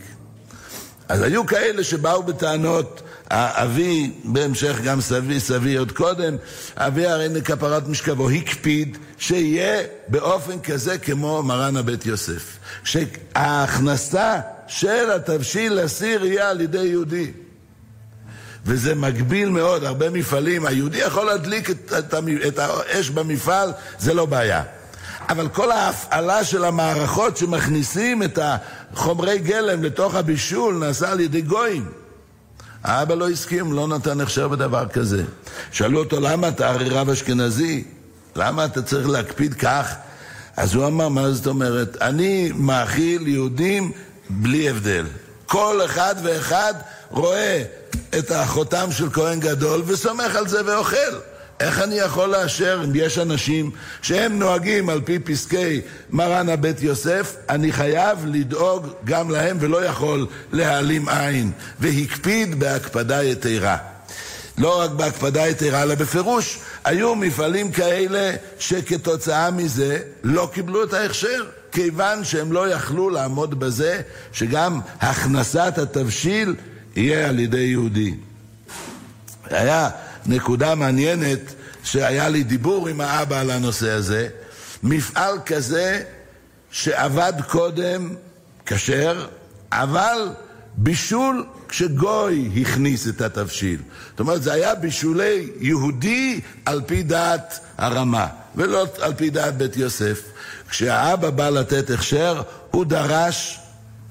אז 1.09 1.21
היו 1.21 1.45
כאלה 1.45 1.83
שבאו 1.83 2.23
בטענות 2.23 3.01
אבי, 3.31 4.11
בהמשך 4.23 4.79
גם 4.83 5.01
סבי, 5.01 5.39
סבי 5.39 5.75
עוד 5.75 5.91
קודם, 5.91 6.35
אבי 6.77 7.07
הרי 7.07 7.29
לכפרת 7.29 7.87
משכבו, 7.87 8.29
הקפיד 8.29 8.97
שיהיה 9.17 9.83
באופן 10.07 10.59
כזה 10.59 10.97
כמו 10.97 11.43
מרן 11.43 11.77
הבית 11.77 12.05
יוסף. 12.05 12.57
שההכנסה 12.83 14.39
של 14.67 15.11
התבשיל 15.11 15.73
לסיר 15.73 16.25
יהיה 16.25 16.49
על 16.49 16.61
ידי 16.61 16.85
יהודי. 16.85 17.31
וזה 18.65 18.95
מגביל 18.95 19.49
מאוד, 19.49 19.83
הרבה 19.83 20.09
מפעלים, 20.09 20.65
היהודי 20.65 20.97
יכול 20.97 21.25
להדליק 21.25 21.69
את, 21.69 21.93
את, 21.99 22.13
את 22.47 22.59
האש 22.59 23.09
במפעל, 23.09 23.71
זה 23.99 24.13
לא 24.13 24.25
בעיה. 24.25 24.63
אבל 25.29 25.47
כל 25.47 25.71
ההפעלה 25.71 26.43
של 26.43 26.65
המערכות 26.65 27.37
שמכניסים 27.37 28.23
את 28.23 28.39
החומרי 28.41 29.39
גלם 29.39 29.83
לתוך 29.83 30.15
הבישול 30.15 30.75
נעשה 30.75 31.11
על 31.11 31.19
ידי 31.19 31.41
גויים. 31.41 31.85
האבא 32.83 33.15
לא 33.15 33.29
הסכים, 33.29 33.73
לא 33.73 33.87
נתן 33.87 34.21
הכשר 34.21 34.47
בדבר 34.47 34.87
כזה. 34.87 35.23
שאלו 35.71 35.99
אותו, 35.99 36.19
למה 36.19 36.47
אתה 36.47 36.69
הרי 36.69 36.89
רב 36.89 37.09
אשכנזי? 37.09 37.83
למה 38.35 38.65
אתה 38.65 38.81
צריך 38.81 39.09
להקפיד 39.09 39.53
כך? 39.53 39.95
אז 40.57 40.75
הוא 40.75 40.87
אמר, 40.87 41.09
מה 41.09 41.31
זאת 41.31 41.47
אומרת? 41.47 41.97
אני 42.01 42.51
מאכיל 42.55 43.27
יהודים 43.27 43.91
בלי 44.29 44.69
הבדל. 44.69 45.05
כל 45.45 45.81
אחד 45.85 46.15
ואחד 46.23 46.73
רואה 47.09 47.63
את 48.17 48.31
החותם 48.31 48.91
של 48.91 49.09
כהן 49.09 49.39
גדול 49.39 49.83
וסומך 49.85 50.35
על 50.35 50.47
זה 50.47 50.61
ואוכל. 50.65 51.15
איך 51.59 51.81
אני 51.81 51.95
יכול 51.95 52.29
לאשר 52.29 52.81
אם 52.85 52.91
יש 52.95 53.17
אנשים 53.17 53.71
שהם 54.01 54.39
נוהגים 54.39 54.89
על 54.89 55.01
פי 55.01 55.19
פסקי 55.19 55.81
מרן 56.09 56.49
הבית 56.49 56.81
יוסף, 56.81 57.35
אני 57.49 57.71
חייב 57.71 58.25
לדאוג 58.25 58.87
גם 59.03 59.31
להם 59.31 59.57
ולא 59.59 59.85
יכול 59.85 60.27
להעלים 60.51 61.09
עין. 61.09 61.51
והקפיד 61.79 62.59
בהקפדה 62.59 63.23
יתרה. 63.23 63.77
לא 64.57 64.81
רק 64.81 64.91
בהקפדה 64.91 65.47
יתרה, 65.47 65.83
אלא 65.83 65.95
בפירוש 65.95 66.59
היו 66.85 67.15
מפעלים 67.15 67.71
כאלה 67.71 68.35
שכתוצאה 68.59 69.51
מזה 69.51 69.99
לא 70.23 70.49
קיבלו 70.53 70.83
את 70.83 70.93
ההכשר, 70.93 71.45
כיוון 71.71 72.23
שהם 72.23 72.51
לא 72.51 72.69
יכלו 72.69 73.09
לעמוד 73.09 73.59
בזה 73.59 74.01
שגם 74.33 74.79
הכנסת 74.99 75.73
התבשיל 75.77 76.55
יהיה 76.95 77.29
על 77.29 77.39
ידי 77.39 77.57
יהודי. 77.57 78.13
היה 79.49 79.89
נקודה 80.29 80.75
מעניינת 80.75 81.39
שהיה 81.83 82.29
לי 82.29 82.43
דיבור 82.43 82.87
עם 82.87 83.01
האבא 83.01 83.39
על 83.39 83.51
הנושא 83.51 83.89
הזה. 83.89 84.29
מפעל 84.83 85.35
כזה 85.45 86.03
שעבד 86.71 87.33
קודם 87.47 88.15
כשר, 88.65 89.27
אבל 89.71 90.29
בישול 90.75 91.45
כשגוי 91.69 92.49
הכניס 92.61 93.07
את 93.07 93.21
התבשיל. 93.21 93.81
זאת 94.09 94.19
אומרת, 94.19 94.43
זה 94.43 94.53
היה 94.53 94.75
בישולי 94.75 95.49
יהודי 95.59 96.41
על 96.65 96.81
פי 96.85 97.03
דעת 97.03 97.59
הרמה, 97.77 98.27
ולא 98.55 98.85
על 98.99 99.13
פי 99.13 99.29
דעת 99.29 99.57
בית 99.57 99.77
יוסף. 99.77 100.21
כשהאבא 100.69 101.29
בא 101.29 101.49
לתת 101.49 101.89
הכשר, 101.89 102.41
הוא 102.71 102.85
דרש 102.85 103.59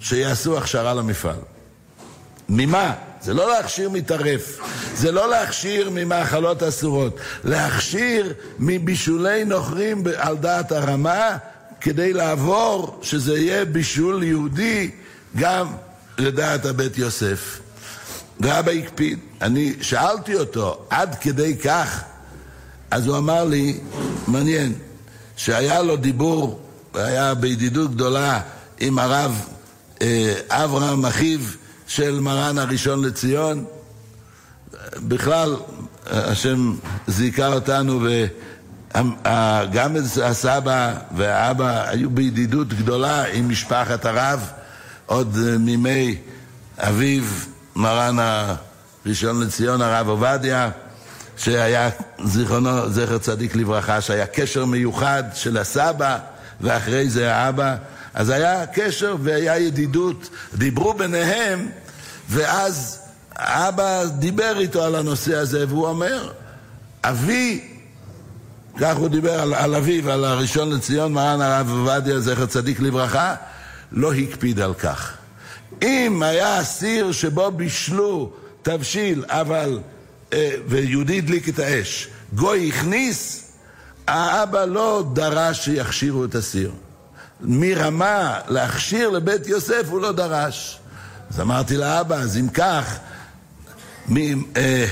שיעשו 0.00 0.58
הכשרה 0.58 0.94
למפעל. 0.94 1.40
ממה? 2.48 2.94
זה 3.22 3.34
לא 3.34 3.48
להכשיר 3.50 3.90
מטרף, 3.90 4.58
זה 4.94 5.12
לא 5.12 5.30
להכשיר 5.30 5.90
ממאכלות 5.92 6.62
אסורות, 6.62 7.16
להכשיר 7.44 8.32
מבישולי 8.58 9.44
נוכרים 9.44 10.02
על 10.16 10.36
דעת 10.36 10.72
הרמה 10.72 11.36
כדי 11.80 12.12
לעבור 12.12 12.98
שזה 13.02 13.38
יהיה 13.38 13.64
בישול 13.64 14.22
יהודי 14.22 14.90
גם 15.36 15.66
לדעת 16.18 16.66
הבית 16.66 16.98
יוסף. 16.98 17.58
ואבא 18.40 18.72
הקפיד. 18.72 19.18
אני 19.42 19.74
שאלתי 19.80 20.34
אותו, 20.34 20.86
עד 20.90 21.14
כדי 21.20 21.56
כך? 21.56 22.02
אז 22.90 23.06
הוא 23.06 23.16
אמר 23.16 23.44
לי, 23.44 23.80
מעניין, 24.26 24.72
שהיה 25.36 25.82
לו 25.82 25.96
דיבור, 25.96 26.60
היה 26.94 27.34
בידידות 27.34 27.94
גדולה 27.94 28.40
עם 28.80 28.98
הרב 28.98 29.44
אה, 30.02 30.34
אברהם, 30.48 31.06
אחיו 31.06 31.40
של 31.88 32.20
מרן 32.20 32.58
הראשון 32.58 33.04
לציון. 33.04 33.64
בכלל, 34.96 35.56
השם 36.06 36.74
זיכה 37.06 37.46
אותנו, 37.46 38.00
וגם 38.94 39.96
הסבא 40.24 40.94
והאבא 41.16 41.88
היו 41.88 42.10
בידידות 42.10 42.68
גדולה 42.68 43.24
עם 43.24 43.48
משפחת 43.48 44.06
הרב, 44.06 44.50
עוד 45.06 45.38
מימי 45.58 46.18
אביו, 46.78 47.24
מרן 47.76 48.16
הראשון 48.18 49.40
לציון, 49.40 49.82
הרב 49.82 50.08
עובדיה. 50.08 50.70
שהיה, 51.36 51.90
זיכרונו, 52.24 52.90
זכר 52.90 53.18
צדיק 53.18 53.56
לברכה, 53.56 54.00
שהיה 54.00 54.26
קשר 54.26 54.64
מיוחד 54.64 55.24
של 55.34 55.58
הסבא 55.58 56.18
ואחרי 56.60 57.10
זה 57.10 57.34
האבא, 57.34 57.76
אז 58.14 58.30
היה 58.30 58.66
קשר 58.66 59.16
והיה 59.22 59.58
ידידות, 59.58 60.28
דיברו 60.54 60.94
ביניהם, 60.94 61.68
ואז 62.28 62.98
האבא 63.36 64.04
דיבר 64.04 64.58
איתו 64.58 64.84
על 64.84 64.94
הנושא 64.94 65.36
הזה, 65.36 65.64
והוא 65.68 65.86
אומר, 65.86 66.32
אבי, 67.04 67.60
כך 68.80 68.96
הוא 68.96 69.08
דיבר 69.08 69.40
על, 69.40 69.54
על 69.54 69.74
אביו, 69.74 70.10
על 70.10 70.24
הראשון 70.24 70.70
לציון, 70.70 71.12
מרן 71.12 71.40
הרב 71.40 71.70
עובדיה, 71.70 72.20
זכר 72.20 72.46
צדיק 72.46 72.80
לברכה, 72.80 73.34
לא 73.92 74.14
הקפיד 74.14 74.60
על 74.60 74.74
כך. 74.74 75.12
אם 75.82 76.22
היה 76.22 76.64
סיר 76.64 77.12
שבו 77.12 77.50
בישלו 77.50 78.32
תבשיל, 78.62 79.24
אבל 79.28 79.78
אה, 80.32 80.50
ויהודי 80.66 81.18
הדליק 81.18 81.48
את 81.48 81.58
האש, 81.58 82.08
גוי 82.34 82.68
הכניס, 82.68 83.52
האבא 84.06 84.64
לא 84.64 85.04
דרש 85.12 85.64
שיכשירו 85.64 86.24
את 86.24 86.34
הסיר. 86.34 86.72
מרמה 87.40 88.38
להכשיר 88.48 89.10
לבית 89.10 89.46
יוסף 89.46 89.82
הוא 89.88 90.00
לא 90.00 90.12
דרש. 90.12 90.78
אז 91.30 91.40
אמרתי 91.40 91.76
לאבא, 91.76 92.16
אז 92.16 92.36
אם 92.36 92.48
כך, 92.48 92.98
אה, 94.56 94.86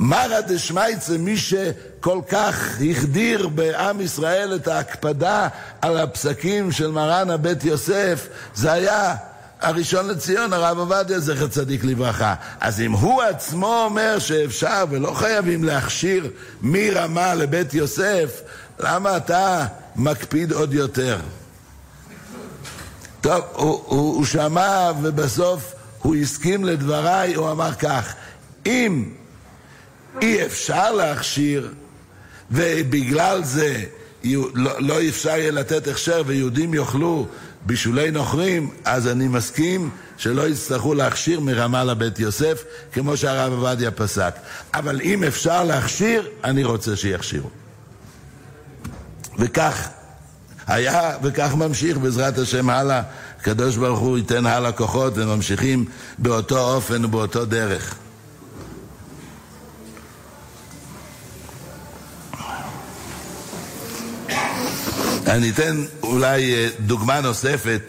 מרא 0.00 0.40
דשמייצה, 0.40 1.18
מי 1.18 1.36
שכל 1.36 2.20
כך 2.28 2.78
החדיר 2.90 3.48
בעם 3.48 4.00
ישראל 4.00 4.54
את 4.54 4.68
ההקפדה 4.68 5.48
על 5.80 5.98
הפסקים 5.98 6.72
של 6.72 6.90
מרן 6.90 7.30
הבית 7.30 7.64
יוסף, 7.64 8.28
זה 8.54 8.72
היה 8.72 9.14
הראשון 9.60 10.08
לציון, 10.08 10.52
הרב 10.52 10.78
עובדיה, 10.78 11.20
זכר 11.20 11.48
צדיק 11.48 11.84
לברכה. 11.84 12.34
אז 12.60 12.80
אם 12.80 12.92
הוא 12.92 13.22
עצמו 13.22 13.84
אומר 13.84 14.18
שאפשר 14.18 14.84
ולא 14.90 15.14
חייבים 15.14 15.64
להכשיר 15.64 16.30
מרמה 16.62 17.34
לבית 17.34 17.74
יוסף, 17.74 18.40
למה 18.80 19.16
אתה 19.16 19.66
מקפיד 19.96 20.52
עוד 20.52 20.74
יותר? 20.74 21.18
טוב, 23.22 23.44
הוא, 23.52 23.82
הוא, 23.86 24.14
הוא 24.16 24.24
שמע 24.24 24.92
ובסוף 25.02 25.74
הוא 25.98 26.16
הסכים 26.16 26.64
לדבריי, 26.64 27.34
הוא 27.34 27.50
אמר 27.50 27.72
כך, 27.72 28.14
אם 28.66 29.04
אי 30.22 30.46
אפשר 30.46 30.92
להכשיר 30.92 31.74
ובגלל 32.50 33.44
זה 33.44 33.84
לא, 34.24 34.80
לא 34.80 35.08
אפשר 35.08 35.30
יהיה 35.30 35.50
לתת 35.50 35.88
הכשר 35.88 36.22
ויהודים 36.26 36.74
יאכלו 36.74 37.26
בישולי 37.66 38.10
נוכרים, 38.10 38.70
אז 38.84 39.08
אני 39.08 39.28
מסכים 39.28 39.90
שלא 40.16 40.48
יצטרכו 40.48 40.94
להכשיר 40.94 41.40
מרמה 41.40 41.84
לבית 41.84 42.18
יוסף, 42.18 42.64
כמו 42.92 43.16
שהרב 43.16 43.52
עובדיה 43.52 43.90
פסק. 43.90 44.34
אבל 44.74 45.00
אם 45.00 45.24
אפשר 45.24 45.64
להכשיר, 45.64 46.28
אני 46.44 46.64
רוצה 46.64 46.96
שיכשירו. 46.96 47.50
וכך 49.38 49.88
היה, 50.72 51.16
וכך 51.22 51.54
ממשיך 51.54 51.98
בעזרת 51.98 52.38
השם 52.38 52.70
הלאה. 52.70 53.02
הקדוש 53.40 53.76
ברוך 53.76 53.98
הוא 53.98 54.18
ייתן 54.18 54.46
הלאה 54.46 54.72
כוחות 54.72 55.12
וממשיכים 55.16 55.84
באותו 56.18 56.74
אופן 56.74 57.04
ובאותו 57.04 57.44
דרך. 57.44 57.94
אני 65.26 65.50
אתן 65.50 65.84
אולי 66.02 66.54
אה, 66.54 66.68
דוגמה 66.80 67.20
נוספת 67.20 67.82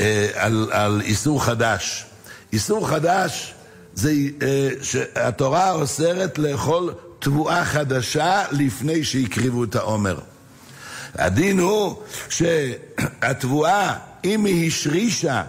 אה, 0.00 0.28
על, 0.34 0.68
על 0.72 1.00
איסור 1.04 1.44
חדש. 1.44 2.06
איסור 2.52 2.88
חדש 2.88 3.54
זה 3.94 4.12
אה, 4.42 4.70
שהתורה 4.82 5.72
אוסרת 5.72 6.38
לאכול 6.38 6.94
תבואה 7.18 7.64
חדשה 7.64 8.42
לפני 8.50 9.04
שהקריבו 9.04 9.64
את 9.64 9.76
העומר. 9.76 10.18
הדין 11.14 11.58
הוא 11.58 11.96
שהתבואה, 12.28 13.94
אם 14.24 14.44
היא 14.44 14.68
השרישה 14.68 15.42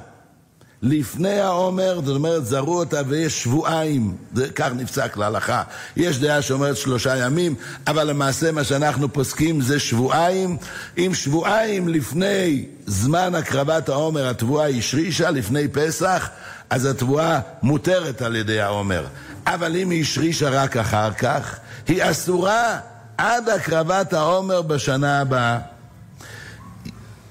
לפני 0.82 1.40
העומר, 1.40 2.02
זאת 2.06 2.16
אומרת, 2.16 2.46
זרו 2.46 2.80
אותה 2.80 3.02
ויש 3.08 3.44
שבועיים, 3.44 4.18
זה, 4.34 4.50
כך 4.50 4.70
נפסק 4.76 5.18
להלכה. 5.18 5.64
יש 5.98 6.20
דעה 6.20 6.42
שאומרת 6.42 6.78
שלושה 6.78 7.18
ימים, 7.18 7.56
אבל 7.88 8.10
למעשה 8.10 8.52
מה 8.52 8.64
שאנחנו 8.64 9.14
פוסקים 9.14 9.62
זה 9.62 9.80
שבועיים. 9.80 10.58
אם 10.98 11.12
שבועיים 11.14 11.88
לפני 11.88 12.66
זמן 12.86 13.36
הקרבת 13.36 13.90
העומר 13.90 14.30
התבואה 14.30 14.68
השרישה, 14.68 15.32
לפני 15.32 15.68
פסח, 15.68 16.30
אז 16.70 16.86
התבואה 16.86 17.40
מותרת 17.64 18.22
על 18.22 18.36
ידי 18.36 18.62
העומר. 18.62 19.06
אבל 19.46 19.76
אם 19.76 19.90
היא 19.90 20.02
השרישה 20.02 20.50
רק 20.50 20.78
אחר 20.78 21.14
כך, 21.14 21.60
היא 21.88 22.04
אסורה 22.12 22.80
עד 23.20 23.50
הקרבת 23.50 24.14
העומר 24.14 24.62
בשנה 24.62 25.22
הבאה. 25.22 25.58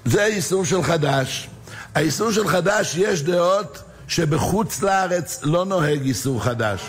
זה 0.05 0.25
איסור 0.25 0.65
של 0.65 0.83
חדש. 0.83 1.49
האיסור 1.95 2.31
של 2.31 2.47
חדש, 2.47 2.95
יש 2.97 3.23
דעות 3.23 3.83
שבחוץ 4.07 4.81
לארץ 4.81 5.39
לא 5.43 5.65
נוהג 5.65 6.01
איסור 6.01 6.43
חדש. 6.43 6.81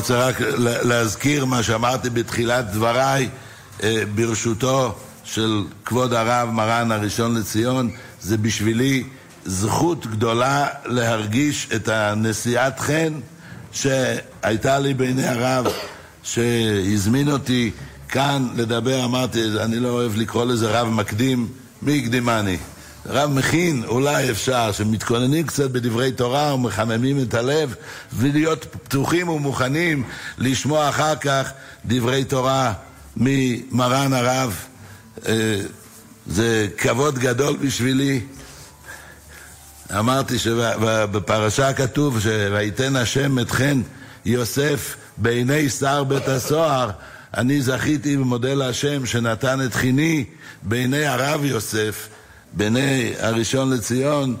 רוצה 0.00 0.28
רק 0.28 0.40
להזכיר 0.84 1.44
מה 1.44 1.62
שאמרתי 1.62 2.10
בתחילת 2.10 2.72
דבריי 2.72 3.28
אה, 3.82 4.02
ברשותו 4.14 4.94
של 5.24 5.64
כבוד 5.84 6.12
הרב 6.12 6.50
מרן 6.50 6.92
הראשון 6.92 7.34
לציון, 7.34 7.90
זה 8.20 8.36
בשבילי 8.36 9.04
זכות 9.44 10.06
גדולה 10.06 10.66
להרגיש 10.84 11.68
את 11.76 11.88
הנשיאת 11.88 12.80
חן 12.80 13.12
שהייתה 13.72 14.78
לי 14.78 14.94
בעיני 14.94 15.26
הרב 15.28 15.66
שהזמין 16.22 17.30
אותי 17.30 17.70
כאן 18.08 18.48
לדבר, 18.56 19.04
אמרתי, 19.04 19.44
אני 19.60 19.76
לא 19.76 19.88
אוהב 19.88 20.16
לקרוא 20.16 20.44
לזה 20.44 20.80
רב 20.80 20.88
מקדים, 20.88 21.48
מי 21.82 21.98
הקדימני? 21.98 22.56
רב 23.06 23.30
מכין, 23.30 23.84
אולי 23.84 24.30
אפשר, 24.30 24.72
שמתכוננים 24.72 25.46
קצת 25.46 25.70
בדברי 25.70 26.12
תורה 26.12 26.54
ומחממים 26.54 27.22
את 27.22 27.34
הלב 27.34 27.74
ולהיות 28.12 28.66
פתוחים 28.70 29.28
ומוכנים 29.28 30.04
לשמוע 30.38 30.88
אחר 30.88 31.16
כך 31.16 31.50
דברי 31.86 32.24
תורה 32.24 32.72
ממרן 33.16 34.12
הרב. 34.12 34.56
אה, 35.28 35.60
זה 36.26 36.68
כבוד 36.78 37.18
גדול 37.18 37.56
בשבילי. 37.56 38.20
אמרתי 39.98 40.38
שבפרשה 40.38 41.72
כתוב 41.72 42.20
שויתן 42.20 42.96
השם 42.96 43.38
אתכן 43.38 43.78
יוסף 44.24 44.96
בעיני 45.16 45.68
שר 45.68 46.04
בית 46.04 46.28
הסוהר. 46.28 46.90
אני 47.36 47.62
זכיתי 47.62 48.16
ומודה 48.16 48.54
להשם 48.54 49.06
שנתן 49.06 49.64
את 49.66 49.74
חיני 49.74 50.24
בעיני 50.62 51.06
הרב 51.06 51.44
יוסף. 51.44 52.08
בני 52.52 53.12
הראשון 53.18 53.70
לציון, 53.70 54.36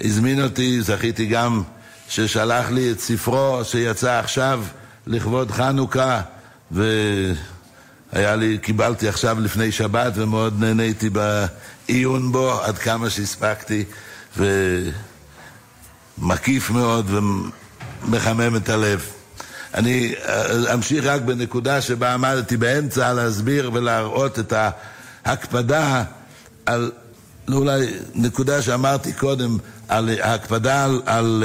הזמין 0.00 0.42
אותי, 0.42 0.82
זכיתי 0.82 1.26
גם 1.26 1.62
ששלח 2.08 2.70
לי 2.70 2.92
את 2.92 3.00
ספרו 3.00 3.64
שיצא 3.64 4.18
עכשיו 4.18 4.64
לכבוד 5.06 5.50
חנוכה, 5.50 6.20
והיה 6.70 8.36
לי, 8.36 8.58
קיבלתי 8.58 9.08
עכשיו 9.08 9.40
לפני 9.40 9.72
שבת 9.72 10.12
ומאוד 10.14 10.60
נהניתי 10.60 11.10
בעיון 11.10 12.32
בו 12.32 12.60
עד 12.62 12.78
כמה 12.78 13.10
שהספקתי, 13.10 13.84
ומקיף 16.18 16.70
מאוד 16.70 17.10
ומחמם 18.02 18.56
את 18.56 18.68
הלב. 18.68 19.06
אני 19.74 20.14
אמשיך 20.74 21.04
רק 21.04 21.22
בנקודה 21.22 21.80
שבה 21.80 22.14
עמדתי 22.14 22.56
באמצע 22.56 23.12
להסביר 23.12 23.70
ולהראות 23.72 24.38
את 24.38 24.52
ההקפדה 25.24 26.04
על, 26.66 26.90
אולי 27.52 27.86
נקודה 28.14 28.62
שאמרתי 28.62 29.12
קודם, 29.12 29.58
על 29.88 30.10
ההקפדה 30.22 30.84
על, 30.84 31.02
על 31.06 31.44